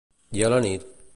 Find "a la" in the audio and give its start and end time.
0.47-0.59